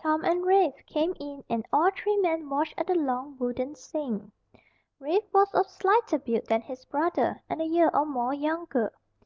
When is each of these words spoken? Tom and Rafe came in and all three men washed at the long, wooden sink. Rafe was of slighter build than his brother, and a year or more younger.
Tom 0.00 0.24
and 0.24 0.42
Rafe 0.46 0.86
came 0.86 1.12
in 1.20 1.44
and 1.50 1.66
all 1.70 1.90
three 1.90 2.16
men 2.16 2.48
washed 2.48 2.72
at 2.78 2.86
the 2.86 2.94
long, 2.94 3.36
wooden 3.38 3.74
sink. 3.74 4.32
Rafe 4.98 5.30
was 5.34 5.52
of 5.52 5.68
slighter 5.68 6.18
build 6.18 6.46
than 6.46 6.62
his 6.62 6.86
brother, 6.86 7.42
and 7.50 7.60
a 7.60 7.66
year 7.66 7.90
or 7.92 8.06
more 8.06 8.32
younger. 8.32 8.94